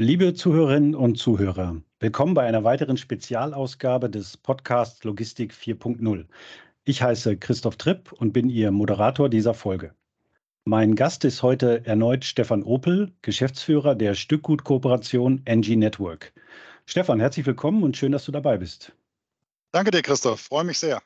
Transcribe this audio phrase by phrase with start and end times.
[0.00, 6.26] Liebe Zuhörerinnen und Zuhörer, willkommen bei einer weiteren Spezialausgabe des Podcasts Logistik 4.0.
[6.84, 9.92] Ich heiße Christoph Tripp und bin Ihr Moderator dieser Folge.
[10.64, 16.32] Mein Gast ist heute erneut Stefan Opel, Geschäftsführer der Stückgutkooperation NG Network.
[16.86, 18.92] Stefan, herzlich willkommen und schön, dass du dabei bist.
[19.72, 20.42] Danke dir, Christoph.
[20.42, 21.02] Freue mich sehr.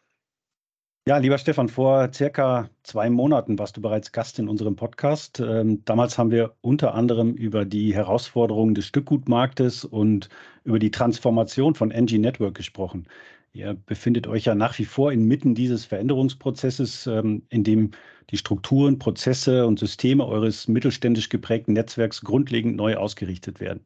[1.05, 5.41] Ja, lieber Stefan, vor circa zwei Monaten warst du bereits Gast in unserem Podcast.
[5.41, 10.29] Ähm, damals haben wir unter anderem über die Herausforderungen des Stückgutmarktes und
[10.63, 13.09] über die Transformation von NG Network gesprochen.
[13.53, 17.91] Ihr befindet euch ja nach wie vor inmitten dieses Veränderungsprozesses, ähm, in dem
[18.31, 23.85] die Strukturen, Prozesse und Systeme eures mittelständisch geprägten Netzwerks grundlegend neu ausgerichtet werden.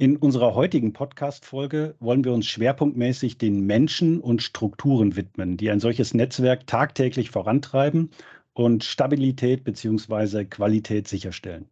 [0.00, 5.80] In unserer heutigen Podcast-Folge wollen wir uns schwerpunktmäßig den Menschen und Strukturen widmen, die ein
[5.80, 8.10] solches Netzwerk tagtäglich vorantreiben
[8.52, 10.44] und Stabilität bzw.
[10.44, 11.68] Qualität sicherstellen.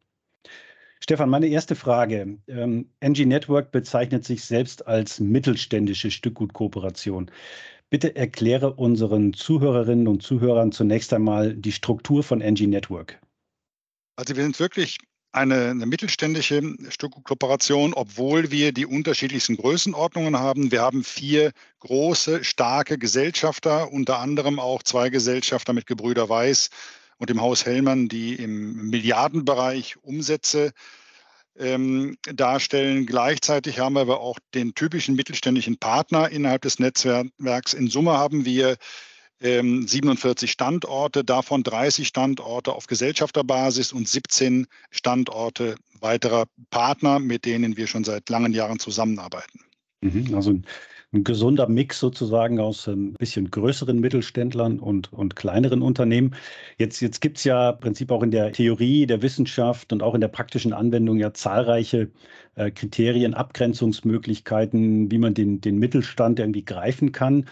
[0.98, 2.38] Stefan, meine erste Frage.
[2.48, 7.30] Ähm, NG Network bezeichnet sich selbst als mittelständische Stückgutkooperation.
[7.90, 13.20] Bitte erkläre unseren Zuhörerinnen und Zuhörern zunächst einmal die Struktur von NG Network.
[14.16, 14.98] Also wir sind wirklich
[15.32, 20.72] eine, eine mittelständische Stückkooperation, obwohl wir die unterschiedlichsten Größenordnungen haben.
[20.72, 26.70] Wir haben vier große, starke Gesellschafter, unter anderem auch zwei Gesellschafter mit Gebrüder Weiß
[27.18, 30.72] und dem Haus Hellmann, die im Milliardenbereich Umsätze
[31.58, 33.06] ähm, darstellen.
[33.06, 37.74] Gleichzeitig haben wir aber auch den typischen mittelständischen Partner innerhalb des Netzwerks.
[37.74, 38.76] In Summe haben wir
[39.40, 47.76] 47 ähm, Standorte, davon 30 Standorte auf Gesellschafterbasis und 17 Standorte weiterer Partner, mit denen
[47.76, 49.60] wir schon seit langen Jahren zusammenarbeiten.
[50.00, 50.66] Mhm, also ein,
[51.12, 56.34] ein gesunder Mix sozusagen aus ein bisschen größeren Mittelständlern und, und kleineren Unternehmen.
[56.78, 60.14] Jetzt, jetzt gibt es ja im Prinzip auch in der Theorie, der Wissenschaft und auch
[60.14, 62.10] in der praktischen Anwendung ja zahlreiche
[62.54, 67.46] äh, Kriterien, Abgrenzungsmöglichkeiten, wie man den, den Mittelstand irgendwie greifen kann.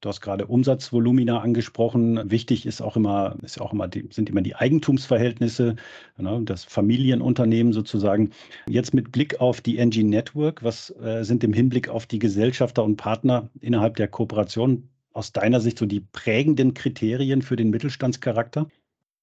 [0.00, 2.30] Du hast gerade Umsatzvolumina angesprochen.
[2.30, 5.74] Wichtig ist auch immer, ist auch immer die, sind immer die Eigentumsverhältnisse,
[6.16, 8.30] ne, das Familienunternehmen sozusagen.
[8.68, 12.84] Jetzt mit Blick auf die NG Network, was äh, sind im Hinblick auf die Gesellschafter
[12.84, 18.68] und Partner innerhalb der Kooperation aus deiner Sicht so die prägenden Kriterien für den Mittelstandscharakter?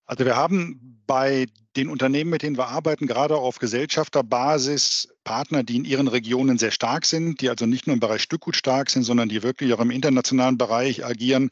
[0.05, 5.75] Also wir haben bei den Unternehmen, mit denen wir arbeiten, gerade auf Gesellschafterbasis Partner, die
[5.75, 9.03] in ihren Regionen sehr stark sind, die also nicht nur im Bereich Stückgut stark sind,
[9.03, 11.49] sondern die wirklich auch im internationalen Bereich agieren,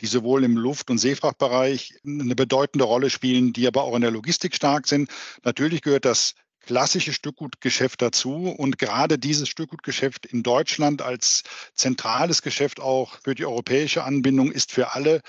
[0.00, 4.10] die sowohl im Luft- und Seefrachtbereich eine bedeutende Rolle spielen, die aber auch in der
[4.10, 5.10] Logistik stark sind.
[5.42, 11.42] Natürlich gehört das klassische Stückgutgeschäft dazu und gerade dieses Stückgutgeschäft in Deutschland als
[11.74, 15.20] zentrales Geschäft auch für die europäische Anbindung ist für alle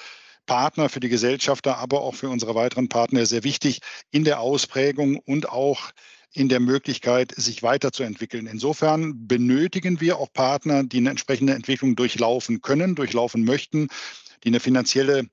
[0.45, 3.79] Partner, für die Gesellschafter, aber auch für unsere weiteren Partner sehr wichtig
[4.11, 5.91] in der Ausprägung und auch
[6.35, 8.45] in der Möglichkeit, sich weiterzuentwickeln.
[8.45, 13.87] Insofern benötigen wir auch Partner, die eine entsprechende Entwicklung durchlaufen können, durchlaufen möchten,
[14.43, 15.29] die eine finanzielle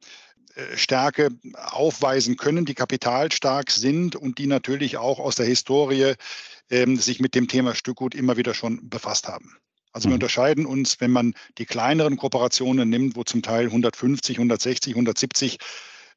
[0.55, 6.15] äh, Stärke aufweisen können, die kapitalstark sind und die natürlich auch aus der Historie
[6.69, 9.57] äh, sich mit dem Thema Stückgut immer wieder schon befasst haben.
[9.93, 10.15] Also wir mhm.
[10.15, 15.59] unterscheiden uns, wenn man die kleineren Kooperationen nimmt, wo zum Teil 150, 160, 170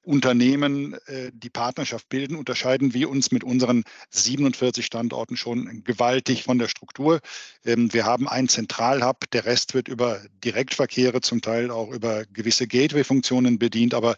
[0.06, 6.60] Unternehmen äh, die Partnerschaft bilden, unterscheiden wir uns mit unseren 47 Standorten schon gewaltig von
[6.60, 7.20] der Struktur.
[7.66, 12.68] Ähm, wir haben einen Zentralhub, der Rest wird über Direktverkehre, zum Teil auch über gewisse
[12.68, 14.16] Gateway-Funktionen bedient, aber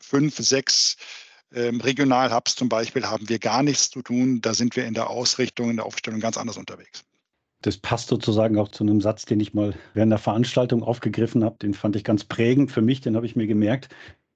[0.00, 0.96] fünf, sechs
[1.54, 4.40] ähm, Regionalhubs zum Beispiel haben wir gar nichts zu tun.
[4.40, 7.04] Da sind wir in der Ausrichtung, in der Aufstellung ganz anders unterwegs.
[7.62, 11.56] Das passt sozusagen auch zu einem Satz, den ich mal während der Veranstaltung aufgegriffen habe.
[11.58, 13.88] Den fand ich ganz prägend für mich, den habe ich mir gemerkt.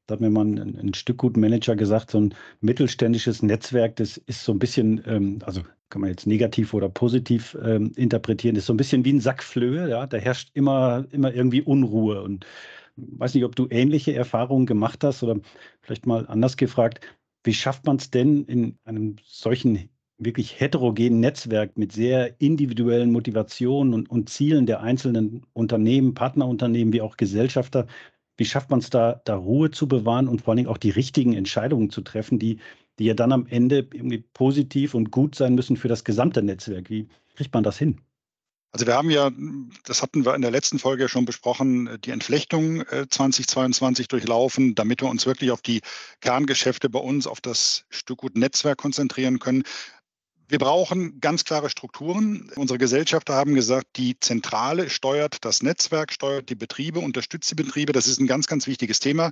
[0.06, 4.52] Da hat mir mal ein, ein Stückgutmanager gesagt, so ein mittelständisches Netzwerk, das ist so
[4.52, 8.78] ein bisschen, ähm, also kann man jetzt negativ oder positiv ähm, interpretieren, ist so ein
[8.78, 12.22] bisschen wie ein Sack Flöhe, ja, da herrscht immer, immer irgendwie Unruhe.
[12.22, 12.44] Und
[12.96, 15.38] ich weiß nicht, ob du ähnliche Erfahrungen gemacht hast oder
[15.82, 17.00] vielleicht mal anders gefragt,
[17.44, 19.88] wie schafft man es denn in einem solchen
[20.24, 27.00] wirklich heterogenen Netzwerk mit sehr individuellen Motivationen und, und Zielen der einzelnen Unternehmen, Partnerunternehmen wie
[27.00, 27.86] auch Gesellschafter,
[28.36, 30.90] wie schafft man es da, da Ruhe zu bewahren und vor allen Dingen auch die
[30.90, 32.58] richtigen Entscheidungen zu treffen, die,
[32.98, 36.90] die ja dann am Ende irgendwie positiv und gut sein müssen für das gesamte Netzwerk?
[36.90, 38.00] Wie kriegt man das hin?
[38.74, 39.30] Also wir haben ja,
[39.84, 45.02] das hatten wir in der letzten Folge schon besprochen, die Entflechtung 2022 äh, durchlaufen, damit
[45.02, 45.82] wir uns wirklich auf die
[46.22, 49.64] Kerngeschäfte bei uns, auf das Stückgut-Netzwerk konzentrieren können.
[50.52, 52.50] Wir brauchen ganz klare Strukturen.
[52.56, 57.94] Unsere Gesellschafter haben gesagt, die Zentrale steuert das Netzwerk, steuert die Betriebe, unterstützt die Betriebe.
[57.94, 59.30] Das ist ein ganz, ganz wichtiges Thema.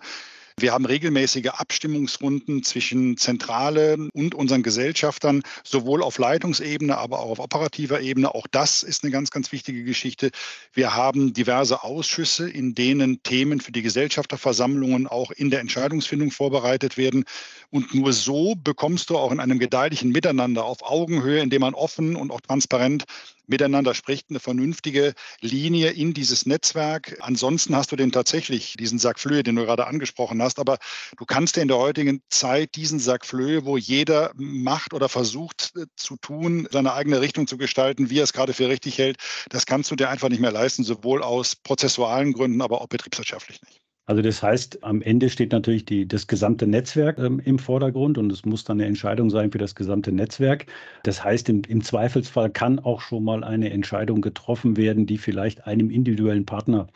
[0.60, 7.38] Wir haben regelmäßige Abstimmungsrunden zwischen Zentrale und unseren Gesellschaftern, sowohl auf Leitungsebene, aber auch auf
[7.38, 8.34] operativer Ebene.
[8.34, 10.30] Auch das ist eine ganz, ganz wichtige Geschichte.
[10.72, 16.98] Wir haben diverse Ausschüsse, in denen Themen für die Gesellschafterversammlungen auch in der Entscheidungsfindung vorbereitet
[16.98, 17.24] werden.
[17.70, 22.16] Und nur so bekommst du auch in einem gedeihlichen Miteinander auf Augenhöhe, indem man offen
[22.16, 23.04] und auch transparent
[23.50, 27.18] miteinander spricht, eine vernünftige Linie in dieses Netzwerk.
[27.20, 30.78] Ansonsten hast du den tatsächlich, diesen Sack Flöhe, den du gerade angesprochen hast, aber
[31.18, 35.72] du kannst dir in der heutigen Zeit diesen Sack Flöhe, wo jeder macht oder versucht
[35.76, 39.18] äh, zu tun, seine eigene Richtung zu gestalten, wie er es gerade für richtig hält,
[39.50, 43.60] das kannst du dir einfach nicht mehr leisten, sowohl aus prozessualen Gründen, aber auch betriebswirtschaftlich
[43.62, 43.80] nicht.
[44.06, 48.30] Also das heißt, am Ende steht natürlich die, das gesamte Netzwerk ähm, im Vordergrund und
[48.32, 50.66] es muss dann eine Entscheidung sein für das gesamte Netzwerk.
[51.04, 55.66] Das heißt, im, im, Zweifelsfall kann auch schon mal eine Entscheidung getroffen werden, die vielleicht
[55.66, 56.88] einem individuellen Partner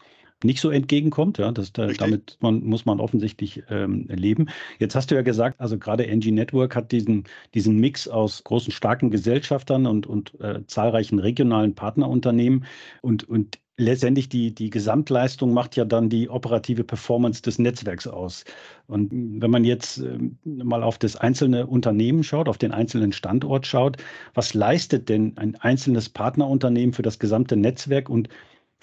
[0.44, 1.38] nicht so entgegenkommt.
[1.38, 4.48] Ja, das, da, damit man, muss man offensichtlich ähm, leben.
[4.78, 7.24] Jetzt hast du ja gesagt, also gerade NG Network hat diesen,
[7.54, 12.64] diesen Mix aus großen, starken Gesellschaftern und, und äh, zahlreichen regionalen Partnerunternehmen
[13.02, 18.44] und, und letztendlich die, die Gesamtleistung macht ja dann die operative Performance des Netzwerks aus.
[18.86, 23.66] Und wenn man jetzt ähm, mal auf das einzelne Unternehmen schaut, auf den einzelnen Standort
[23.66, 23.96] schaut,
[24.34, 28.08] was leistet denn ein einzelnes Partnerunternehmen für das gesamte Netzwerk?
[28.08, 28.28] Und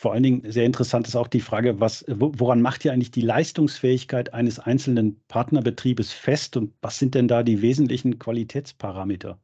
[0.01, 3.21] vor allen Dingen sehr interessant ist auch die Frage, was, woran macht ja eigentlich die
[3.21, 9.39] Leistungsfähigkeit eines einzelnen Partnerbetriebes fest und was sind denn da die wesentlichen Qualitätsparameter?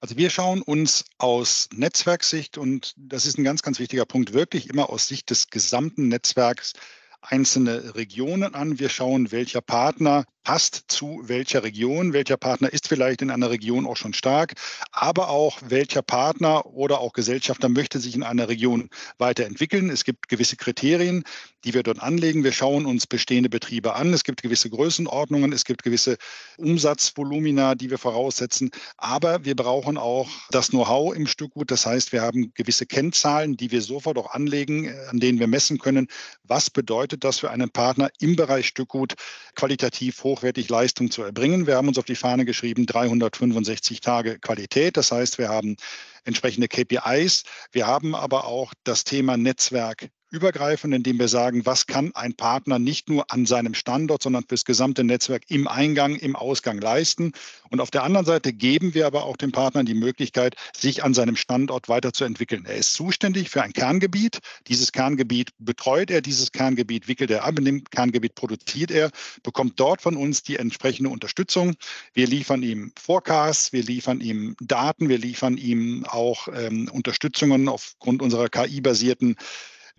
[0.00, 4.68] Also wir schauen uns aus Netzwerksicht, und das ist ein ganz, ganz wichtiger Punkt, wirklich
[4.68, 6.72] immer aus Sicht des gesamten Netzwerks
[7.20, 8.80] einzelne Regionen an.
[8.80, 13.86] Wir schauen, welcher Partner passt zu welcher Region, welcher Partner ist vielleicht in einer Region
[13.86, 14.54] auch schon stark,
[14.90, 19.90] aber auch welcher Partner oder auch Gesellschafter möchte sich in einer Region weiterentwickeln.
[19.90, 21.24] Es gibt gewisse Kriterien,
[21.64, 22.44] die wir dort anlegen.
[22.44, 24.12] Wir schauen uns bestehende Betriebe an.
[24.12, 26.16] Es gibt gewisse Größenordnungen, es gibt gewisse
[26.56, 31.70] Umsatzvolumina, die wir voraussetzen, aber wir brauchen auch das Know-how im Stückgut.
[31.70, 35.78] Das heißt, wir haben gewisse Kennzahlen, die wir sofort auch anlegen, an denen wir messen
[35.78, 36.08] können,
[36.42, 39.14] was bedeutet das für einen Partner im Bereich Stückgut
[39.54, 41.66] qualitativ hoch hochwertig Leistung zu erbringen.
[41.66, 44.96] Wir haben uns auf die Fahne geschrieben 365 Tage Qualität.
[44.96, 45.76] Das heißt, wir haben
[46.24, 47.42] entsprechende KPIs.
[47.70, 52.78] Wir haben aber auch das Thema Netzwerk übergreifend, indem wir sagen, was kann ein Partner
[52.78, 57.32] nicht nur an seinem Standort, sondern fürs gesamte Netzwerk im Eingang, im Ausgang leisten.
[57.68, 61.12] Und auf der anderen Seite geben wir aber auch den Partnern die Möglichkeit, sich an
[61.12, 62.64] seinem Standort weiterzuentwickeln.
[62.64, 64.38] Er ist zuständig für ein Kerngebiet.
[64.68, 69.10] Dieses Kerngebiet betreut er, dieses Kerngebiet wickelt er ab, in dem Kerngebiet produziert er,
[69.42, 71.74] bekommt dort von uns die entsprechende Unterstützung.
[72.14, 78.22] Wir liefern ihm Forecasts, wir liefern ihm Daten, wir liefern ihm auch ähm, Unterstützungen aufgrund
[78.22, 79.36] unserer KI-basierten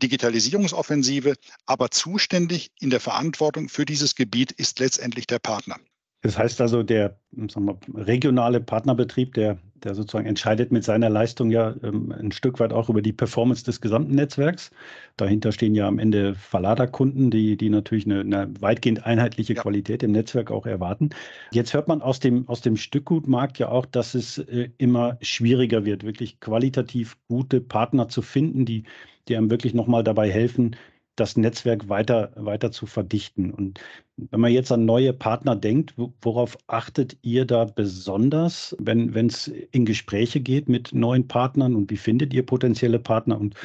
[0.01, 1.35] Digitalisierungsoffensive,
[1.65, 5.77] aber zuständig in der Verantwortung für dieses Gebiet ist letztendlich der Partner.
[6.23, 11.75] Das heißt also, der wir, regionale Partnerbetrieb, der, der sozusagen entscheidet mit seiner Leistung ja
[11.83, 14.71] ähm, ein Stück weit auch über die Performance des gesamten Netzwerks.
[15.17, 19.61] Dahinter stehen ja am Ende Verladerkunden, die, die natürlich eine, eine weitgehend einheitliche ja.
[19.61, 21.09] Qualität im Netzwerk auch erwarten.
[21.51, 25.83] Jetzt hört man aus dem, aus dem Stückgutmarkt ja auch, dass es äh, immer schwieriger
[25.83, 28.85] wird, wirklich qualitativ gute Partner zu finden, die,
[29.27, 30.77] die einem wirklich nochmal dabei helfen,
[31.15, 33.51] das Netzwerk weiter, weiter zu verdichten.
[33.51, 33.79] Und
[34.17, 39.85] wenn man jetzt an neue Partner denkt, worauf achtet ihr da besonders, wenn es in
[39.85, 43.39] Gespräche geht mit neuen Partnern und wie findet ihr potenzielle Partner?
[43.39, 43.55] Und,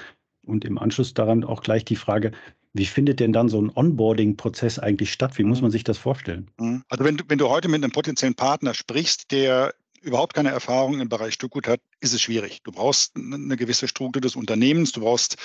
[0.46, 2.32] und im Anschluss daran auch gleich die Frage,
[2.74, 5.38] wie findet denn dann so ein Onboarding-Prozess eigentlich statt?
[5.38, 5.64] Wie muss mhm.
[5.64, 6.50] man sich das vorstellen?
[6.58, 6.84] Mhm.
[6.88, 11.00] Also wenn du, wenn du heute mit einem potenziellen Partner sprichst, der überhaupt keine Erfahrung
[11.00, 12.62] im Bereich Stückgut hat, ist es schwierig.
[12.62, 15.36] Du brauchst eine gewisse Struktur des Unternehmens, du brauchst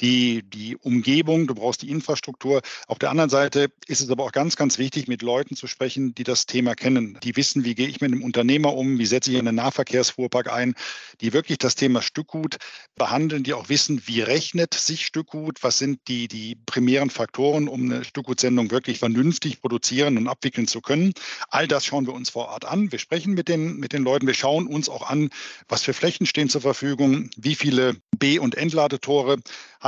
[0.00, 2.62] die, die Umgebung, du brauchst die Infrastruktur.
[2.86, 6.14] Auf der anderen Seite ist es aber auch ganz, ganz wichtig, mit Leuten zu sprechen,
[6.14, 9.32] die das Thema kennen, die wissen, wie gehe ich mit einem Unternehmer um, wie setze
[9.32, 10.74] ich einen Nahverkehrsfuhrpark ein,
[11.20, 12.56] die wirklich das Thema Stückgut
[12.96, 17.84] behandeln, die auch wissen, wie rechnet sich Stückgut, was sind die, die primären Faktoren, um
[17.84, 21.12] eine Stückgutsendung wirklich vernünftig produzieren und abwickeln zu können.
[21.48, 22.92] All das schauen wir uns vor Ort an.
[22.92, 25.30] Wir sprechen mit den, mit den Leuten, wir schauen uns auch an,
[25.68, 29.38] was für Flächen stehen zur Verfügung, wie viele B- und Entladetore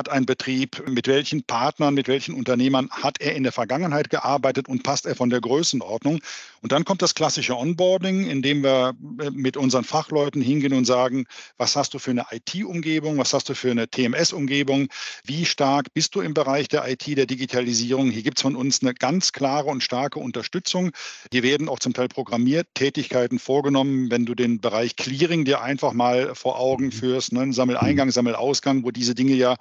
[0.00, 4.66] hat ein Betrieb, mit welchen Partnern, mit welchen Unternehmern hat er in der Vergangenheit gearbeitet
[4.66, 6.20] und passt er von der Größenordnung.
[6.62, 10.86] Und dann kommt das klassische Onboarding, in dem wir äh, mit unseren Fachleuten hingehen und
[10.86, 11.26] sagen,
[11.58, 14.88] was hast du für eine IT-Umgebung, was hast du für eine TMS-Umgebung,
[15.24, 18.10] wie stark bist du im Bereich der IT, der Digitalisierung.
[18.10, 20.92] Hier gibt es von uns eine ganz klare und starke Unterstützung.
[21.30, 26.34] Hier werden auch zum Teil Programmiertätigkeiten vorgenommen, wenn du den Bereich Clearing dir einfach mal
[26.34, 26.92] vor Augen mhm.
[26.92, 27.52] führst, ne?
[27.52, 29.56] Sammel-Eingang, Sammel-Ausgang, wo diese Dinge ja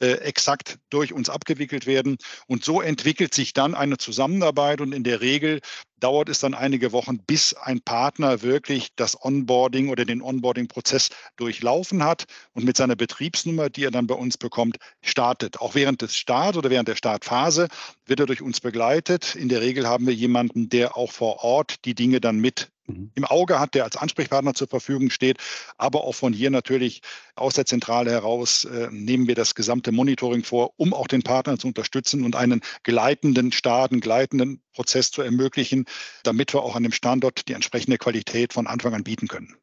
[0.00, 2.18] äh, exakt durch uns abgewickelt werden.
[2.46, 5.60] Und so entwickelt sich dann eine Zusammenarbeit und in der Regel
[6.00, 12.04] dauert es dann einige Wochen, bis ein Partner wirklich das Onboarding oder den Onboarding-Prozess durchlaufen
[12.04, 15.60] hat und mit seiner Betriebsnummer, die er dann bei uns bekommt, startet.
[15.60, 17.68] Auch während des Start oder während der Startphase
[18.06, 19.34] wird er durch uns begleitet.
[19.34, 23.10] In der Regel haben wir jemanden, der auch vor Ort die Dinge dann mit Mhm.
[23.14, 25.38] im Auge hat, der als Ansprechpartner zur Verfügung steht.
[25.76, 27.02] Aber auch von hier natürlich
[27.36, 31.58] aus der Zentrale heraus äh, nehmen wir das gesamte Monitoring vor, um auch den Partner
[31.58, 35.84] zu unterstützen und einen gleitenden Start, einen gleitenden Prozess zu ermöglichen,
[36.22, 39.54] damit wir auch an dem Standort die entsprechende Qualität von Anfang an bieten können.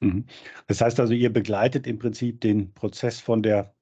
[0.00, 0.26] Mhm.
[0.66, 3.74] Das heißt also, ihr begleitet im Prinzip den Prozess von der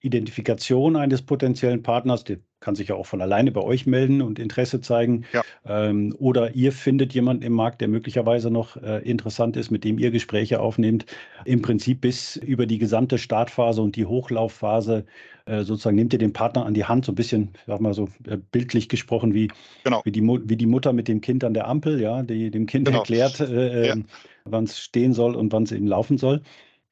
[0.00, 4.40] Identifikation eines potenziellen Partners, der kann sich ja auch von alleine bei euch melden und
[4.40, 5.24] Interesse zeigen.
[5.32, 5.44] Ja.
[5.64, 10.00] Ähm, oder ihr findet jemanden im Markt, der möglicherweise noch äh, interessant ist, mit dem
[10.00, 11.06] ihr Gespräche aufnehmt.
[11.44, 15.04] Im Prinzip bis über die gesamte Startphase und die Hochlaufphase
[15.44, 18.08] äh, sozusagen nehmt ihr den Partner an die Hand, so ein bisschen, sag mal so
[18.26, 19.48] äh, bildlich gesprochen, wie,
[19.84, 20.02] genau.
[20.04, 22.86] wie, die, wie die Mutter mit dem Kind an der Ampel, ja, die dem Kind
[22.86, 22.98] genau.
[22.98, 23.92] erklärt, äh, ja.
[23.92, 24.06] Ähm,
[24.44, 26.42] wann es stehen soll und wann es eben laufen soll.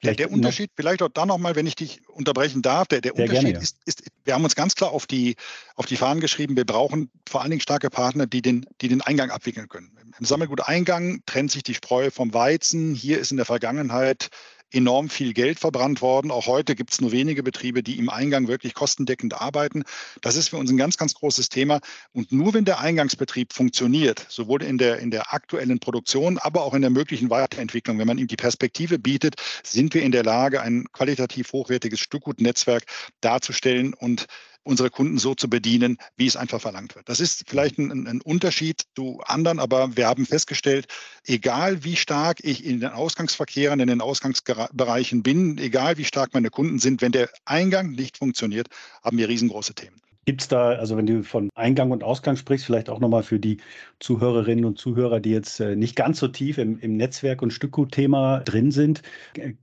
[0.04, 3.40] Der, der Unterschied, vielleicht auch da nochmal, wenn ich dich unterbrechen darf, der, der Unterschied
[3.40, 3.60] gerne, ja.
[3.60, 5.36] ist, ist, wir haben uns ganz klar auf die,
[5.76, 9.00] auf die Fahnen geschrieben, wir brauchen vor allen Dingen starke Partner, die den, die den
[9.00, 9.96] Eingang abwickeln können.
[10.18, 12.94] Im Sammelgut-Eingang trennt sich die Spreu vom Weizen.
[12.94, 14.28] Hier ist in der Vergangenheit
[14.74, 16.30] enorm viel Geld verbrannt worden.
[16.30, 19.84] Auch heute gibt es nur wenige Betriebe, die im Eingang wirklich kostendeckend arbeiten.
[20.20, 21.80] Das ist für uns ein ganz, ganz großes Thema.
[22.12, 26.74] Und nur wenn der Eingangsbetrieb funktioniert, sowohl in der, in der aktuellen Produktion, aber auch
[26.74, 30.60] in der möglichen Weiterentwicklung, wenn man ihm die Perspektive bietet, sind wir in der Lage,
[30.60, 32.84] ein qualitativ hochwertiges Stückgutnetzwerk
[33.20, 34.26] darzustellen und
[34.64, 37.08] unsere Kunden so zu bedienen, wie es einfach verlangt wird.
[37.08, 40.88] Das ist vielleicht ein, ein, Unterschied zu anderen, aber wir haben festgestellt,
[41.24, 46.50] egal wie stark ich in den Ausgangsverkehren, in den Ausgangsbereichen bin, egal wie stark meine
[46.50, 48.68] Kunden sind, wenn der Eingang nicht funktioniert,
[49.02, 50.00] haben wir riesengroße Themen.
[50.24, 53.38] Gibt es da, also wenn du von Eingang und Ausgang sprichst, vielleicht auch nochmal für
[53.38, 53.58] die
[54.00, 58.40] Zuhörerinnen und Zuhörer, die jetzt äh, nicht ganz so tief im, im Netzwerk- und Stückgut-Thema
[58.40, 59.02] drin sind,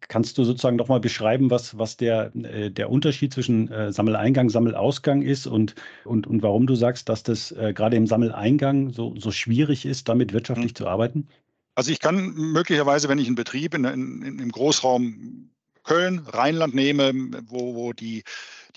[0.07, 5.21] kannst du sozusagen nochmal beschreiben, was, was der, äh, der Unterschied zwischen äh, Sammeleingang, Sammelausgang
[5.21, 5.75] ist und,
[6.05, 10.33] und, und warum du sagst, dass das gerade im Sammeleingang so, so schwierig ist, damit
[10.33, 10.75] wirtschaftlich mhm.
[10.75, 11.27] zu arbeiten?
[11.75, 15.50] Also ich kann möglicherweise, wenn ich einen Betrieb in, in, im Großraum
[15.83, 17.13] Köln, Rheinland nehme,
[17.47, 18.23] wo, wo die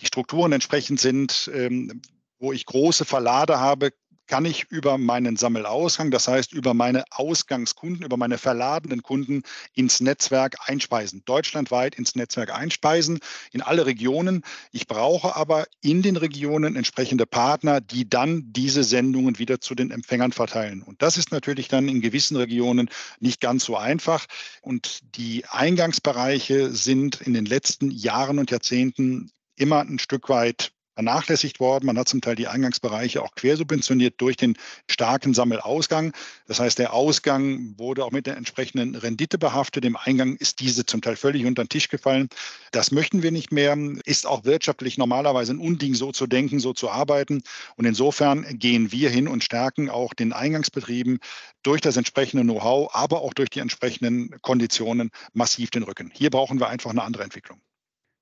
[0.00, 2.02] die Strukturen entsprechend sind, ähm,
[2.38, 3.92] wo ich große Verlade habe,
[4.26, 9.42] kann ich über meinen Sammelausgang, das heißt über meine Ausgangskunden, über meine verladenen Kunden
[9.74, 13.20] ins Netzwerk einspeisen, deutschlandweit ins Netzwerk einspeisen,
[13.52, 14.42] in alle Regionen.
[14.72, 19.90] Ich brauche aber in den Regionen entsprechende Partner, die dann diese Sendungen wieder zu den
[19.90, 20.82] Empfängern verteilen.
[20.82, 22.88] Und das ist natürlich dann in gewissen Regionen
[23.20, 24.26] nicht ganz so einfach.
[24.62, 31.60] Und die Eingangsbereiche sind in den letzten Jahren und Jahrzehnten immer ein Stück weit vernachlässigt
[31.60, 31.86] worden.
[31.86, 34.56] Man hat zum Teil die Eingangsbereiche auch quersubventioniert durch den
[34.88, 36.12] starken Sammelausgang.
[36.46, 39.84] Das heißt, der Ausgang wurde auch mit der entsprechenden Rendite behaftet.
[39.84, 42.28] Im Eingang ist diese zum Teil völlig unter den Tisch gefallen.
[42.72, 43.76] Das möchten wir nicht mehr.
[44.04, 47.42] Ist auch wirtschaftlich normalerweise ein Unding, so zu denken, so zu arbeiten.
[47.76, 51.18] Und insofern gehen wir hin und stärken auch den Eingangsbetrieben
[51.62, 56.10] durch das entsprechende Know-how, aber auch durch die entsprechenden Konditionen massiv den Rücken.
[56.14, 57.60] Hier brauchen wir einfach eine andere Entwicklung.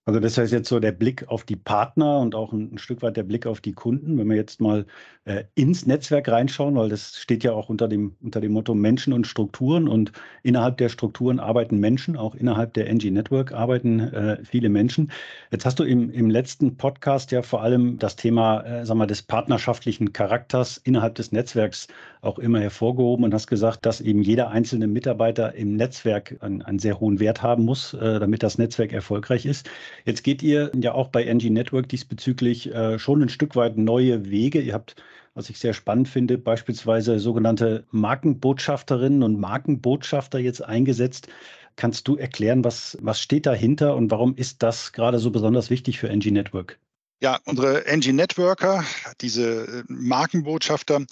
[0.05, 3.03] Also das heißt jetzt so der Blick auf die Partner und auch ein, ein Stück
[3.03, 4.85] weit der Blick auf die Kunden, wenn wir jetzt mal
[5.27, 9.13] äh, ins Netzwerk reinschauen, weil das steht ja auch unter dem, unter dem Motto Menschen
[9.13, 10.11] und Strukturen und
[10.43, 15.13] innerhalb der Strukturen arbeiten Menschen, auch innerhalb der NG Network arbeiten äh, viele Menschen.
[15.53, 19.07] Jetzt hast du im, im letzten Podcast ja vor allem das Thema äh, sag mal,
[19.07, 21.87] des partnerschaftlichen Charakters innerhalb des Netzwerks
[22.23, 26.81] auch immer hervorgehoben und hast gesagt, dass eben jeder einzelne Mitarbeiter im Netzwerk einen, einen
[26.81, 29.71] sehr hohen Wert haben muss, äh, damit das Netzwerk erfolgreich ist.
[30.05, 34.31] Jetzt geht ihr ja auch bei NG Network diesbezüglich äh, schon ein Stück weit neue
[34.31, 34.61] Wege.
[34.61, 34.97] Ihr habt
[35.35, 41.29] was ich sehr spannend finde, beispielsweise sogenannte Markenbotschafterinnen und Markenbotschafter jetzt eingesetzt.
[41.77, 45.99] Kannst du erklären, was, was steht dahinter und warum ist das gerade so besonders wichtig
[45.99, 46.79] für NG Network?
[47.23, 48.85] Ja, unsere NG Networker,
[49.21, 51.07] diese äh, Markenbotschafter,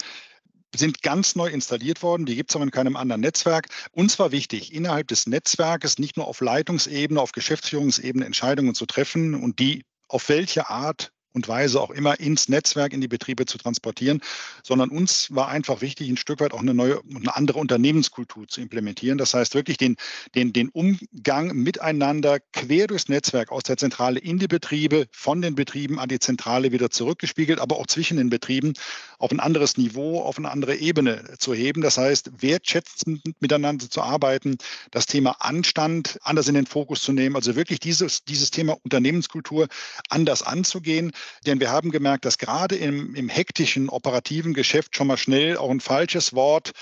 [0.75, 2.27] sind ganz neu installiert worden.
[2.27, 3.69] Die gibt es aber in keinem anderen Netzwerk.
[3.93, 9.35] Uns war wichtig, innerhalb des Netzwerkes nicht nur auf Leitungsebene, auf Geschäftsführungsebene Entscheidungen zu treffen
[9.35, 13.59] und die auf welche Art und Weise auch immer ins Netzwerk, in die Betriebe zu
[13.59, 14.21] transportieren,
[14.63, 18.61] sondern uns war einfach wichtig, ein Stück weit auch eine neue, eine andere Unternehmenskultur zu
[18.61, 19.19] implementieren.
[19.19, 19.97] Das heißt wirklich den,
[20.35, 25.55] den, den Umgang miteinander quer durchs Netzwerk aus der Zentrale in die Betriebe, von den
[25.55, 28.75] Betrieben an die Zentrale wieder zurückgespiegelt, aber auch zwischen den Betrieben
[29.19, 31.83] auf ein anderes Niveau, auf eine andere Ebene zu heben.
[31.83, 34.57] Das heißt, wertschätzend miteinander zu arbeiten,
[34.91, 39.69] das Thema Anstand anders in den Fokus zu nehmen, also wirklich dieses, dieses Thema Unternehmenskultur
[40.09, 41.13] anders anzugehen.
[41.47, 45.71] Denn wir haben gemerkt, dass gerade im, im hektischen operativen Geschäft schon mal schnell auch
[45.71, 46.73] ein falsches Wort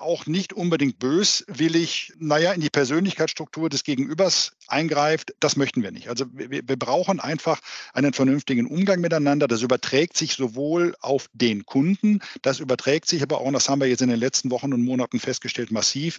[0.00, 5.34] auch nicht unbedingt böswillig, naja, in die Persönlichkeitsstruktur des Gegenübers eingreift.
[5.40, 6.08] Das möchten wir nicht.
[6.08, 7.60] Also wir, wir brauchen einfach
[7.92, 9.46] einen vernünftigen Umgang miteinander.
[9.46, 13.80] Das überträgt sich sowohl auf den Kunden, das überträgt sich aber auch, und das haben
[13.80, 16.18] wir jetzt in den letzten Wochen und Monaten festgestellt, massiv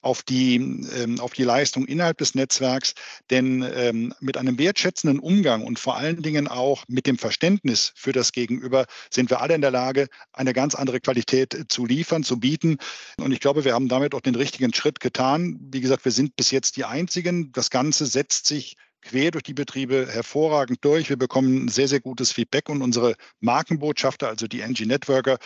[0.00, 2.94] auf die, ähm, auf die Leistung innerhalb des Netzwerks.
[3.30, 8.12] Denn ähm, mit einem wertschätzenden Umgang und vor allen Dingen auch mit dem Verständnis für
[8.12, 12.38] das Gegenüber sind wir alle in der Lage, eine ganz andere Qualität zu liefern, zu
[12.38, 12.78] bieten.
[13.18, 15.58] Und ich glaube, wir haben damit auch den richtigen Schritt getan.
[15.72, 17.52] Wie gesagt, wir sind bis jetzt die Einzigen.
[17.52, 21.08] Das Ganze setzt sich quer durch die Betriebe hervorragend durch.
[21.08, 25.38] Wir bekommen sehr, sehr gutes Feedback und unsere Markenbotschafter, also die NG Networker,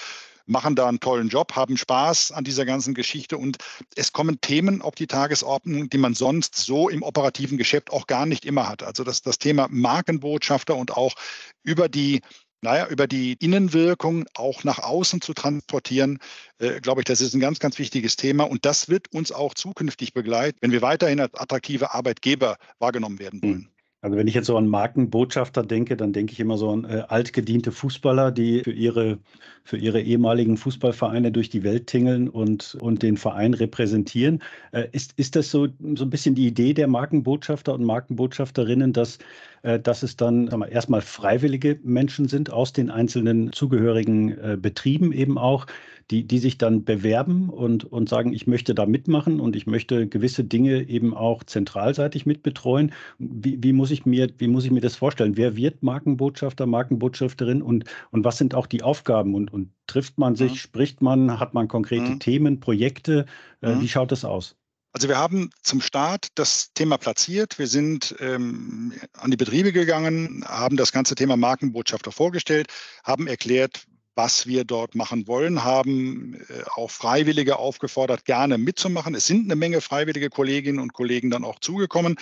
[0.47, 3.59] machen da einen tollen Job, haben Spaß an dieser ganzen Geschichte und
[3.97, 8.27] es kommen Themen auf die Tagesordnung, die man sonst so im operativen Geschäft auch gar
[8.27, 8.83] nicht immer hat.
[8.83, 11.15] Also das, das Thema Markenbotschafter und auch
[11.63, 12.21] über die
[12.65, 16.21] naja, über die Innenwirkung auch nach außen zu transportieren,
[16.59, 18.45] äh, glaube ich, das ist ein ganz, ganz wichtiges Thema.
[18.45, 23.43] Und das wird uns auch zukünftig begleiten, wenn wir weiterhin als attraktive Arbeitgeber wahrgenommen werden
[23.43, 23.72] wollen.
[24.05, 27.05] Also wenn ich jetzt so an Markenbotschafter denke, dann denke ich immer so an äh,
[27.07, 29.21] altgediente Fußballer, die für ihre,
[29.63, 34.43] für ihre ehemaligen Fußballvereine durch die Welt tingeln und, und den Verein repräsentieren.
[34.73, 39.19] Äh, ist, ist das so, so ein bisschen die Idee der Markenbotschafter und Markenbotschafterinnen, dass,
[39.63, 45.13] äh, dass es dann wir, erstmal freiwillige Menschen sind aus den einzelnen zugehörigen äh, Betrieben
[45.13, 45.67] eben auch,
[46.11, 50.07] die, die sich dann bewerben und, und sagen, ich möchte da mitmachen und ich möchte
[50.07, 52.93] gewisse Dinge eben auch zentralseitig mitbetreuen.
[53.19, 55.37] Wie, wie, muss, ich mir, wie muss ich mir das vorstellen?
[55.37, 59.35] Wer wird Markenbotschafter, Markenbotschafterin und, und was sind auch die Aufgaben?
[59.35, 60.57] Und, und trifft man sich, mhm.
[60.57, 62.21] spricht man, hat man konkrete mhm.
[62.21, 63.27] Themen, Projekte?
[63.61, 63.81] Äh, mhm.
[63.81, 64.57] Wie schaut das aus?
[64.95, 67.59] Also wir haben zum Start das Thema platziert.
[67.59, 72.67] Wir sind ähm, an die Betriebe gegangen, haben das ganze Thema Markenbotschafter vorgestellt,
[73.03, 79.15] haben erklärt, was wir dort machen wollen, haben äh, auch Freiwillige aufgefordert, gerne mitzumachen.
[79.15, 82.17] Es sind eine Menge freiwillige Kolleginnen und Kollegen dann auch zugekommen,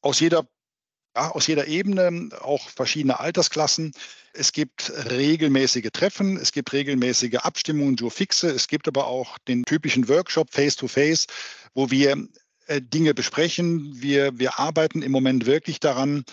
[0.00, 0.46] aus jeder,
[1.16, 3.92] ja, aus jeder Ebene, auch verschiedene Altersklassen.
[4.32, 9.64] Es gibt regelmäßige Treffen, es gibt regelmäßige Abstimmungen, Joe Fixe, es gibt aber auch den
[9.64, 11.28] typischen Workshop Face-to-Face, -face,
[11.74, 12.28] wo wir
[12.68, 14.00] Dinge besprechen.
[14.00, 16.24] Wir, wir arbeiten im Moment wirklich daran,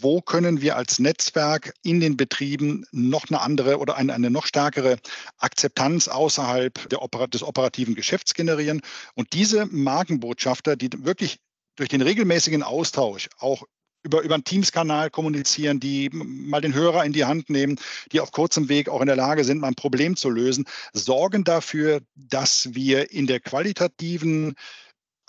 [0.00, 4.46] wo können wir als Netzwerk in den Betrieben noch eine andere oder eine, eine noch
[4.46, 4.98] stärkere
[5.38, 8.82] Akzeptanz außerhalb der des operativen Geschäfts generieren.
[9.14, 11.38] Und diese Markenbotschafter, die wirklich
[11.76, 13.64] durch den regelmäßigen Austausch auch
[14.02, 17.78] über, über einen Teams-Kanal kommunizieren, die mal den Hörer in die Hand nehmen,
[18.12, 21.44] die auf kurzem Weg auch in der Lage sind, mal ein Problem zu lösen, sorgen
[21.44, 24.54] dafür, dass wir in der qualitativen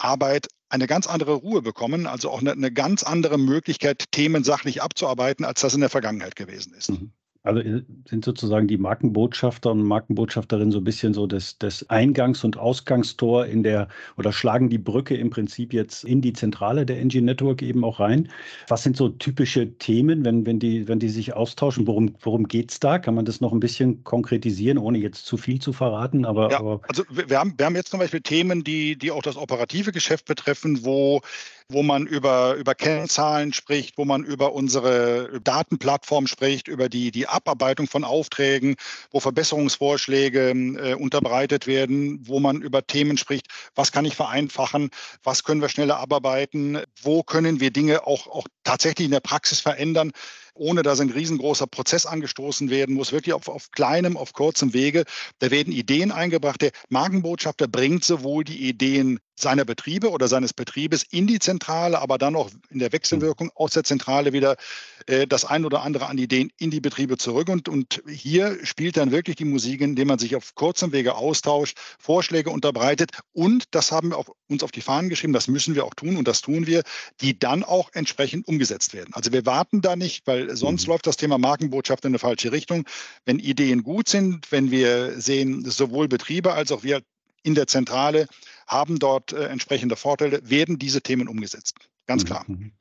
[0.04, 4.82] Arbeit eine ganz andere Ruhe bekommen, also auch eine, eine, ganz andere Möglichkeit, Themen sachlich
[4.82, 6.92] abzuarbeiten, als das in der Vergangenheit gewesen ist.
[6.92, 7.12] Mhm.
[7.44, 12.46] Also äh, sind sozusagen die Markenbotschafter und Markenbotschafterinnen so ein bisschen so das, das Eingangs-
[12.46, 17.00] und Ausgangstor in der oder schlagen die Brücke im Prinzip jetzt in die Zentrale der
[17.00, 18.30] NG Network eben auch rein.
[18.68, 21.88] Was sind so typische Themen, wenn, wenn, die, wenn die sich austauschen?
[21.88, 23.00] Worum, worum geht es da?
[23.00, 26.26] Kann man das noch ein bisschen konkretisieren, ohne jetzt zu viel zu verraten?
[26.26, 29.24] Aber, ja, aber also wir haben, wir haben jetzt zum Beispiel Themen, die, die auch
[29.24, 31.22] das operative Geschäft betreffen, wo
[31.72, 37.28] wo man über, über Kennzahlen spricht, wo man über unsere Datenplattform spricht, über die, die
[37.28, 38.76] Abarbeitung von Aufträgen,
[39.12, 44.90] wo Verbesserungsvorschläge äh, unterbreitet werden, wo man über Themen spricht, was kann ich vereinfachen,
[45.24, 49.60] was können wir schneller abarbeiten, wo können wir Dinge auch, auch tatsächlich in der Praxis
[49.60, 50.12] verändern
[50.54, 55.06] ohne dass ein riesengroßer Prozess angestoßen werden muss, wirklich auf, auf kleinem, auf kurzem Wege.
[55.40, 56.62] Da werden Ideen eingebracht.
[56.62, 62.18] Der Markenbotschafter bringt sowohl die Ideen seiner Betriebe oder seines Betriebes in die Zentrale, aber
[62.18, 64.56] dann auch in der Wechselwirkung aus der Zentrale wieder
[65.08, 67.50] äh, das ein oder andere an Ideen in die Betriebe zurück.
[67.50, 71.78] Und, und hier spielt dann wirklich die Musik, indem man sich auf kurzem Wege austauscht,
[72.00, 73.12] Vorschläge unterbreitet.
[73.34, 76.18] Und das haben wir auf, uns auf die Fahnen geschrieben, das müssen wir auch tun
[76.18, 76.84] und das tun wir,
[77.22, 79.14] die dann auch entsprechend umgesetzt werden.
[79.14, 80.94] Also wir warten da nicht, weil sonst mhm.
[80.94, 82.86] läuft das Thema Markenbotschaft in eine falsche Richtung.
[83.26, 87.02] Wenn Ideen gut sind, wenn wir sehen, sowohl Betriebe als auch wir
[87.44, 88.28] in der Zentrale
[88.68, 91.76] haben dort äh, entsprechende Vorteile, werden diese Themen umgesetzt.
[92.08, 92.46] Ganz klar.
[92.48, 92.72] Mhm.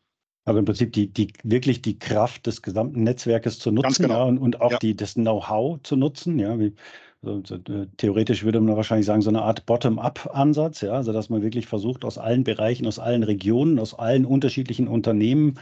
[0.44, 4.14] Also im Prinzip die, die, wirklich die Kraft des gesamten Netzwerkes zu nutzen genau.
[4.14, 4.78] ja, und, und, auch ja.
[4.78, 6.38] die, das Know-how zu nutzen.
[6.38, 6.74] Ja, wie,
[7.22, 11.42] also, äh, theoretisch würde man wahrscheinlich sagen, so eine Art Bottom-up-Ansatz, ja, also dass man
[11.42, 15.58] wirklich versucht, aus allen Bereichen, aus allen Regionen, aus allen unterschiedlichen Unternehmen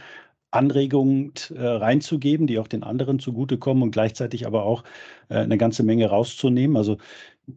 [0.51, 4.83] Anregungen äh, reinzugeben, die auch den anderen zugutekommen und gleichzeitig aber auch
[5.29, 6.75] äh, eine ganze Menge rauszunehmen.
[6.75, 6.97] Also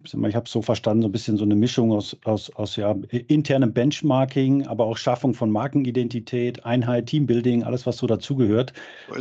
[0.05, 3.73] ich habe so verstanden, so ein bisschen so eine Mischung aus, aus, aus ja, internem
[3.73, 8.73] Benchmarking, aber auch Schaffung von Markenidentität, Einheit, Teambuilding, alles, was so dazugehört.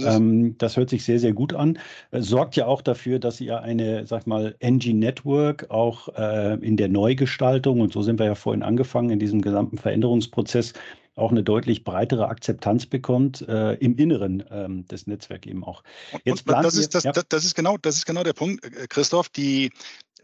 [0.05, 1.79] Ähm, das hört sich sehr, sehr gut an.
[2.12, 6.77] Äh, sorgt ja auch dafür, dass ihr eine, sag mal, NG Network auch äh, in
[6.77, 10.73] der Neugestaltung, und so sind wir ja vorhin angefangen, in diesem gesamten Veränderungsprozess,
[11.15, 15.84] auch eine deutlich breitere Akzeptanz bekommt äh, im Inneren ähm, des Netzwerks eben auch.
[16.23, 17.12] Jetzt und das, ist das, ja.
[17.12, 19.29] das, ist genau, das ist genau der Punkt, äh, Christoph.
[19.29, 19.71] Die,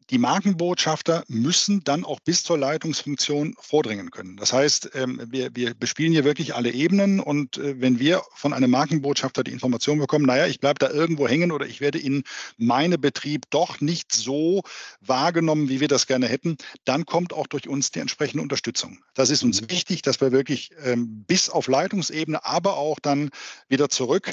[0.10, 4.38] die Markenbotschafter müssen dann auch bis zur Leitungsfunktion vordringen können.
[4.38, 8.54] Das heißt, ähm, wir, wir bespielen hier wirklich alle Ebenen und äh, wenn wir von
[8.54, 12.24] einem Markenbotschafter die Information bekommen, naja, ich bleibe da irgendwo hängen oder ich werde in
[12.58, 14.64] meinem Betrieb doch nicht so
[15.02, 19.00] wahrgenommen, wie wir das gerne hätten, dann kommt auch durch uns die entsprechende Unterstützung.
[19.14, 19.70] Das ist uns mhm.
[19.70, 23.30] wichtig, dass wir wirklich ähm, bis auf Leitungsebene, aber auch dann
[23.68, 24.32] wieder zurück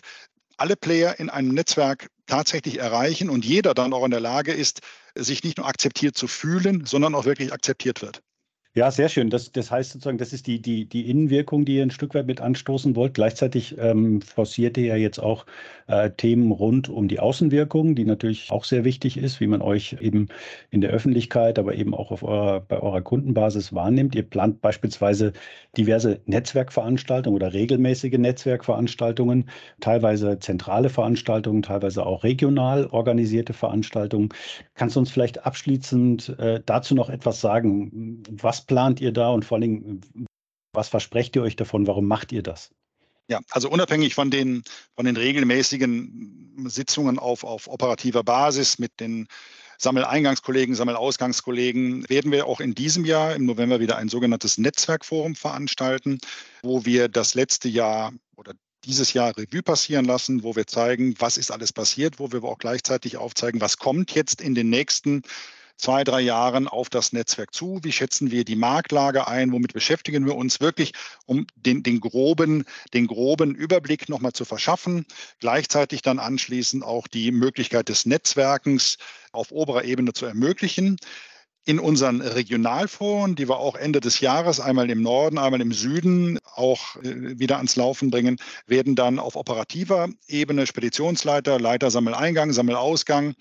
[0.57, 4.81] alle Player in einem Netzwerk tatsächlich erreichen und jeder dann auch in der Lage ist,
[5.15, 8.23] sich nicht nur akzeptiert zu fühlen, sondern auch wirklich akzeptiert wird.
[8.77, 9.31] Ja, sehr schön.
[9.31, 12.27] Das, das heißt sozusagen, das ist die, die, die Innenwirkung, die ihr ein Stück weit
[12.27, 13.15] mit anstoßen wollt.
[13.15, 15.47] Gleichzeitig ähm, forciert ihr ja jetzt auch
[15.87, 19.99] äh, Themen rund um die Außenwirkung, die natürlich auch sehr wichtig ist, wie man euch
[20.01, 20.27] eben
[20.71, 24.17] in der Öffentlichkeit, aber eben auch auf eurer, bei eurer Kundenbasis wahrnimmt.
[24.17, 25.35] Ihr plant beispielsweise
[25.77, 34.31] diverse Netzwerkveranstaltungen oder regelmäßige Netzwerkveranstaltungen, teilweise zentrale Veranstaltungen, teilweise auch regional organisierte Veranstaltungen.
[34.75, 38.23] Kannst du uns vielleicht abschließend äh, dazu noch etwas sagen?
[38.31, 40.01] Was plant ihr da und vor allem,
[40.73, 41.87] was versprecht ihr euch davon?
[41.87, 42.71] Warum macht ihr das?
[43.29, 44.65] Ja, also unabhängig von den,
[44.97, 49.29] von den regelmäßigen Sitzungen auf, auf operativer Basis mit den
[49.79, 56.19] Sammeleingangskollegen, Sammelausgangskollegen werden wir auch in diesem Jahr im November wieder ein sogenanntes Netzwerkforum veranstalten,
[56.63, 58.53] wo wir das letzte Jahr oder
[58.85, 62.59] dieses Jahr Revue passieren lassen, wo wir zeigen, was ist alles passiert, wo wir auch
[62.59, 65.23] gleichzeitig aufzeigen, was kommt jetzt in den nächsten
[65.77, 67.81] zwei, drei Jahren auf das Netzwerk zu?
[67.83, 69.53] Wie schätzen wir die Marktlage ein?
[69.53, 70.93] Womit beschäftigen wir uns wirklich,
[71.27, 75.07] um den, den, groben, den groben Überblick nochmal zu verschaffen?
[75.41, 78.99] Gleichzeitig dann anschließend auch die Möglichkeit des Netzwerkens
[79.33, 80.97] auf oberer Ebene zu ermöglichen
[81.65, 86.39] in unseren Regionalforen, die wir auch Ende des Jahres einmal im Norden, einmal im Süden
[86.55, 93.35] auch äh, wieder ans Laufen bringen, werden dann auf operativer Ebene Speditionsleiter, Leiter Sammeleingang, Sammelausgang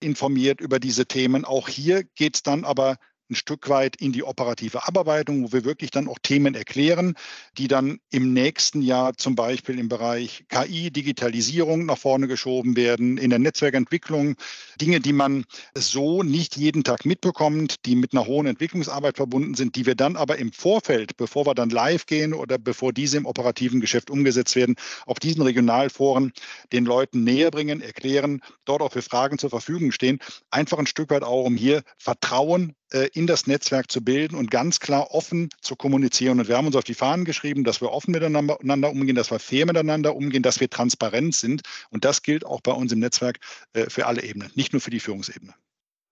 [0.00, 1.44] informiert über diese Themen.
[1.44, 2.96] Auch hier geht es dann aber
[3.30, 7.14] ein Stück weit in die operative Abarbeitung, wo wir wirklich dann auch Themen erklären,
[7.56, 13.18] die dann im nächsten Jahr zum Beispiel im Bereich KI, Digitalisierung nach vorne geschoben werden,
[13.18, 14.36] in der Netzwerkentwicklung,
[14.80, 19.76] Dinge, die man so nicht jeden Tag mitbekommt, die mit einer hohen Entwicklungsarbeit verbunden sind,
[19.76, 23.26] die wir dann aber im Vorfeld, bevor wir dann live gehen oder bevor diese im
[23.26, 24.74] operativen Geschäft umgesetzt werden,
[25.06, 26.32] auf diesen Regionalforen
[26.72, 30.18] den Leuten näher bringen, erklären, dort auch für Fragen zur Verfügung stehen.
[30.50, 32.74] Einfach ein Stück weit auch, um hier Vertrauen
[33.12, 36.40] in das Netzwerk zu bilden und ganz klar offen zu kommunizieren.
[36.40, 39.38] Und wir haben uns auf die Fahnen geschrieben, dass wir offen miteinander umgehen, dass wir
[39.38, 41.62] fair miteinander umgehen, dass wir transparent sind.
[41.90, 43.38] Und das gilt auch bei uns im Netzwerk
[43.74, 45.54] äh, für alle Ebenen, nicht nur für die Führungsebene.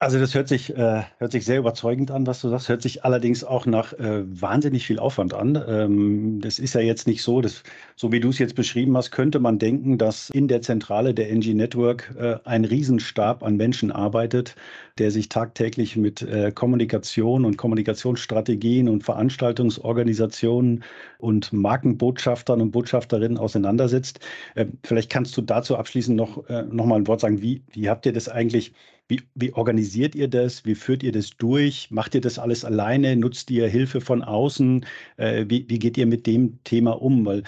[0.00, 2.68] Also das hört sich, äh, hört sich sehr überzeugend an, was du sagst.
[2.68, 5.60] Hört sich allerdings auch nach äh, wahnsinnig viel Aufwand an.
[5.66, 7.64] Ähm, das ist ja jetzt nicht so, dass,
[7.96, 11.32] so wie du es jetzt beschrieben hast, könnte man denken, dass in der Zentrale der
[11.32, 14.54] NG Network äh, ein Riesenstab an Menschen arbeitet,
[14.98, 20.84] der sich tagtäglich mit äh, Kommunikation und Kommunikationsstrategien und Veranstaltungsorganisationen
[21.18, 24.20] und Markenbotschaftern und Botschafterinnen auseinandersetzt.
[24.54, 27.42] Äh, vielleicht kannst du dazu abschließend noch, äh, noch mal ein Wort sagen.
[27.42, 28.72] Wie, wie habt ihr das eigentlich
[29.08, 30.64] wie, wie, organisiert ihr das?
[30.64, 31.90] Wie führt ihr das durch?
[31.90, 33.16] Macht ihr das alles alleine?
[33.16, 34.84] Nutzt ihr Hilfe von außen?
[35.16, 37.24] Äh, wie, wie, geht ihr mit dem Thema um?
[37.24, 37.42] Weil,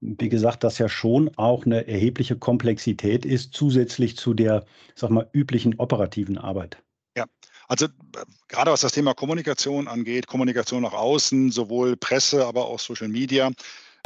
[0.00, 5.28] wie gesagt, das ja schon auch eine erhebliche Komplexität ist, zusätzlich zu der, sag mal,
[5.34, 6.82] üblichen operativen Arbeit.
[7.16, 7.26] Ja,
[7.68, 7.88] also
[8.48, 13.50] gerade was das Thema Kommunikation angeht, Kommunikation nach außen, sowohl Presse, aber auch Social Media,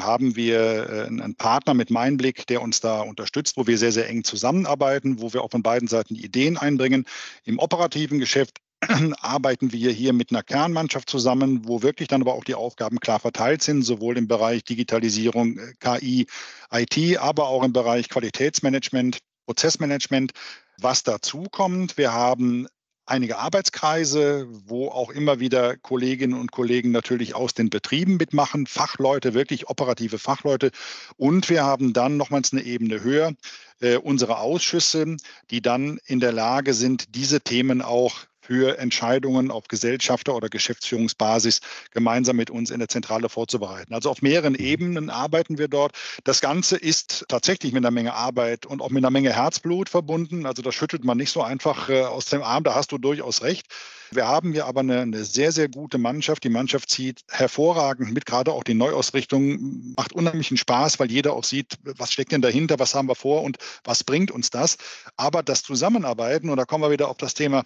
[0.01, 4.09] haben wir äh, einen Partner mit Meinblick, der uns da unterstützt, wo wir sehr, sehr
[4.09, 7.07] eng zusammenarbeiten, wo wir auch von beiden Seiten Ideen einbringen.
[7.45, 8.59] Im operativen Geschäft
[9.21, 13.21] arbeiten wir hier mit einer Kernmannschaft zusammen, wo wirklich dann aber auch die Aufgaben klar
[13.21, 16.27] verteilt sind, sowohl im Bereich Digitalisierung, äh, KI,
[16.71, 20.33] IT, aber auch im Bereich Qualitätsmanagement, Prozessmanagement.
[20.79, 22.67] Was dazu kommt, wir haben
[23.07, 29.33] einige Arbeitskreise, wo auch immer wieder Kolleginnen und Kollegen natürlich aus den Betrieben mitmachen, Fachleute,
[29.33, 30.71] wirklich operative Fachleute.
[31.17, 33.33] Und wir haben dann nochmals eine Ebene höher
[33.81, 35.17] äh, unsere Ausschüsse,
[35.51, 41.61] die dann in der Lage sind, diese Themen auch für Entscheidungen auf Gesellschafter- oder Geschäftsführungsbasis
[41.91, 43.93] gemeinsam mit uns in der Zentrale vorzubereiten.
[43.93, 44.61] Also auf mehreren mhm.
[44.61, 45.93] Ebenen arbeiten wir dort.
[46.25, 50.47] Das Ganze ist tatsächlich mit einer Menge Arbeit und auch mit einer Menge Herzblut verbunden.
[50.47, 53.43] Also das schüttelt man nicht so einfach äh, aus dem Arm, da hast du durchaus
[53.43, 53.67] recht.
[54.13, 56.45] Wir haben hier aber eine, eine, sehr, sehr gute Mannschaft.
[56.45, 61.43] Die Mannschaft zieht hervorragend mit, gerade auch die Neuausrichtung macht unheimlichen Spaß, weil jeder auch
[61.43, 64.77] sieht, was steckt denn dahinter, was haben wir vor und was bringt uns das.
[65.17, 67.65] Aber das Zusammenarbeiten, und da kommen wir wieder auf das Thema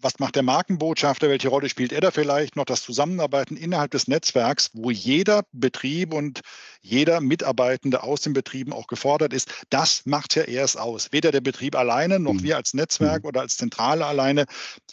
[0.00, 4.08] was macht der Markenbotschafter, welche Rolle spielt er da vielleicht noch, das Zusammenarbeiten innerhalb des
[4.08, 6.40] Netzwerks, wo jeder Betrieb und
[6.80, 11.12] jeder Mitarbeitende aus den Betrieben auch gefordert ist, das macht ja erst aus.
[11.12, 12.42] Weder der Betrieb alleine noch mhm.
[12.42, 13.28] wir als Netzwerk mhm.
[13.28, 14.46] oder als Zentrale alleine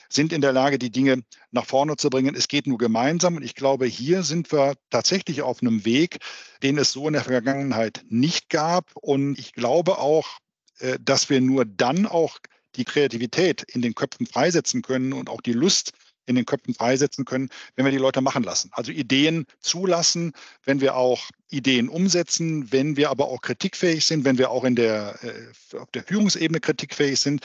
[0.09, 2.35] sind in der Lage, die Dinge nach vorne zu bringen.
[2.35, 6.19] Es geht nur gemeinsam und ich glaube, hier sind wir tatsächlich auf einem Weg,
[6.63, 10.39] den es so in der Vergangenheit nicht gab und ich glaube auch,
[10.79, 12.39] äh, dass wir nur dann auch
[12.75, 15.91] die Kreativität in den Köpfen freisetzen können und auch die Lust
[16.25, 18.69] in den Köpfen freisetzen können, wenn wir die Leute machen lassen.
[18.73, 20.33] Also Ideen zulassen,
[20.63, 24.75] wenn wir auch Ideen umsetzen, wenn wir aber auch kritikfähig sind, wenn wir auch in
[24.75, 27.41] der, äh, auf der Führungsebene kritikfähig sind.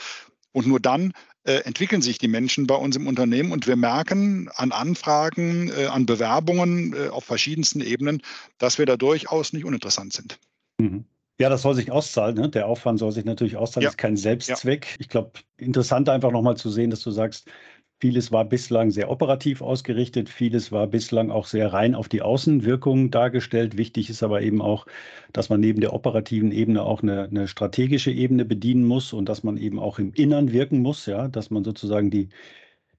[0.51, 1.13] Und nur dann
[1.43, 5.85] äh, entwickeln sich die Menschen bei uns im Unternehmen und wir merken an Anfragen, äh,
[5.85, 8.21] an Bewerbungen äh, auf verschiedensten Ebenen,
[8.57, 10.39] dass wir da durchaus nicht uninteressant sind.
[10.79, 11.05] Mhm.
[11.39, 12.35] Ja, das soll sich auszahlen.
[12.35, 12.49] Ne?
[12.49, 13.83] Der Aufwand soll sich natürlich auszahlen.
[13.83, 13.87] Ja.
[13.87, 14.87] Das ist kein Selbstzweck.
[14.87, 14.95] Ja.
[14.99, 17.49] Ich glaube, interessant einfach nochmal zu sehen, dass du sagst,
[18.01, 23.11] vieles war bislang sehr operativ ausgerichtet, vieles war bislang auch sehr rein auf die Außenwirkung
[23.11, 23.77] dargestellt.
[23.77, 24.85] Wichtig ist aber eben auch,
[25.33, 29.43] dass man neben der operativen Ebene auch eine, eine strategische Ebene bedienen muss und dass
[29.43, 32.29] man eben auch im Innern wirken muss, ja, dass man sozusagen die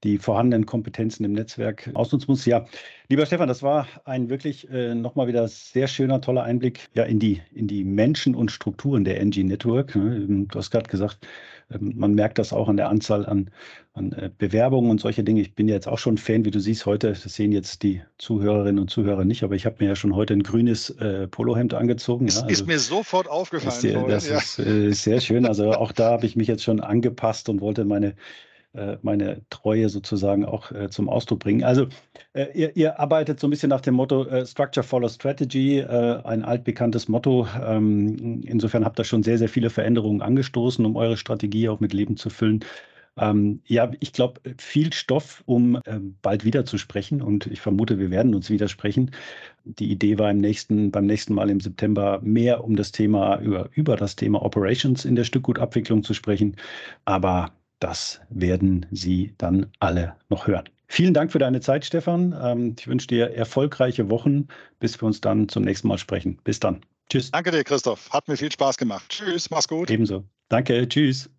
[0.04, 2.46] die vorhandenen Kompetenzen im Netzwerk ausnutzen muss.
[2.46, 2.66] Ja,
[3.08, 7.18] lieber Stefan, das war ein wirklich äh, nochmal wieder sehr schöner, toller Einblick ja, in,
[7.18, 9.94] die, in die Menschen und Strukturen der NG Network.
[9.94, 10.16] Ne?
[10.16, 11.26] Ähm, du hast gerade gesagt,
[11.70, 13.50] ähm, man merkt das auch an der Anzahl an,
[13.92, 15.42] an äh, Bewerbungen und solche Dinge.
[15.42, 18.00] Ich bin ja jetzt auch schon Fan, wie du siehst heute, das sehen jetzt die
[18.16, 21.74] Zuhörerinnen und Zuhörer nicht, aber ich habe mir ja schon heute ein grünes äh, Polohemd
[21.74, 22.26] angezogen.
[22.26, 24.08] Das ja, also, ist mir sofort aufgefallen.
[24.08, 24.38] Ist das ja.
[24.38, 25.44] ist äh, sehr schön.
[25.44, 28.14] Also auch da habe ich mich jetzt schon angepasst und wollte meine
[29.02, 31.64] meine Treue sozusagen auch äh, zum Ausdruck bringen.
[31.64, 31.88] Also
[32.34, 37.08] äh, ihr, ihr, arbeitet so ein bisschen nach dem Motto Structure Follow Strategy, ein altbekanntes
[37.08, 37.48] Motto.
[37.60, 41.92] Ähm, insofern habt ihr schon sehr, sehr viele Veränderungen angestoßen, um eure Strategie auch mit
[41.92, 42.64] Leben zu füllen.
[43.20, 47.98] Ähm, ja, ich glaube, viel Stoff, um äh, bald wieder zu sprechen und ich vermute,
[47.98, 49.10] wir werden uns widersprechen.
[49.64, 53.68] Die Idee war im nächsten, beim nächsten Mal im September mehr um das Thema, über,
[53.74, 56.56] über das Thema Operations in der Stückgutabwicklung zu sprechen.
[57.04, 60.68] Aber das werden Sie dann alle noch hören.
[60.86, 62.36] Vielen Dank für deine Zeit, Stefan.
[62.40, 66.38] Ähm, ich wünsche dir erfolgreiche Wochen, bis wir uns dann zum nächsten Mal sprechen.
[66.42, 66.80] Bis dann.
[67.08, 67.30] Tschüss.
[67.30, 68.10] Danke dir, Christoph.
[68.10, 69.04] Hat mir viel Spaß gemacht.
[69.08, 69.90] Tschüss, mach's gut.
[69.90, 70.24] Ebenso.
[70.48, 71.30] Danke, tschüss.